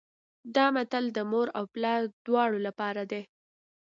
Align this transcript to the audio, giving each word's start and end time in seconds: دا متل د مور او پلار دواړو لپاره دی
دا 0.55 0.65
متل 0.75 1.05
د 1.13 1.19
مور 1.31 1.47
او 1.57 1.63
پلار 1.73 2.01
دواړو 2.25 2.57
لپاره 2.67 3.01
دی 3.11 3.21